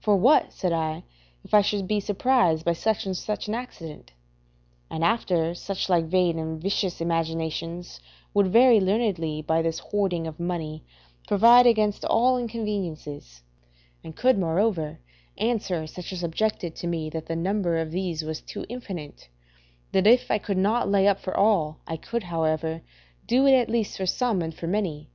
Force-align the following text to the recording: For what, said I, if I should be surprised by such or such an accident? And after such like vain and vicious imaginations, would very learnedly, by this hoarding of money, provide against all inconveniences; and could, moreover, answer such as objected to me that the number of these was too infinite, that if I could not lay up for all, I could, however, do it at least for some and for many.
For 0.00 0.16
what, 0.16 0.54
said 0.54 0.72
I, 0.72 1.04
if 1.44 1.52
I 1.52 1.60
should 1.60 1.86
be 1.86 2.00
surprised 2.00 2.64
by 2.64 2.72
such 2.72 3.06
or 3.06 3.12
such 3.12 3.46
an 3.46 3.54
accident? 3.54 4.10
And 4.88 5.04
after 5.04 5.54
such 5.54 5.90
like 5.90 6.06
vain 6.06 6.38
and 6.38 6.58
vicious 6.58 7.02
imaginations, 7.02 8.00
would 8.32 8.46
very 8.50 8.80
learnedly, 8.80 9.42
by 9.42 9.60
this 9.60 9.80
hoarding 9.80 10.26
of 10.26 10.40
money, 10.40 10.82
provide 11.28 11.66
against 11.66 12.06
all 12.06 12.38
inconveniences; 12.38 13.42
and 14.02 14.16
could, 14.16 14.38
moreover, 14.38 14.98
answer 15.36 15.86
such 15.86 16.10
as 16.10 16.22
objected 16.22 16.74
to 16.76 16.86
me 16.86 17.10
that 17.10 17.26
the 17.26 17.36
number 17.36 17.76
of 17.76 17.90
these 17.90 18.22
was 18.22 18.40
too 18.40 18.64
infinite, 18.70 19.28
that 19.92 20.06
if 20.06 20.30
I 20.30 20.38
could 20.38 20.56
not 20.56 20.88
lay 20.88 21.06
up 21.06 21.18
for 21.20 21.36
all, 21.36 21.80
I 21.86 21.98
could, 21.98 22.22
however, 22.22 22.80
do 23.26 23.44
it 23.46 23.52
at 23.52 23.68
least 23.68 23.98
for 23.98 24.06
some 24.06 24.40
and 24.40 24.54
for 24.54 24.68
many. 24.68 25.10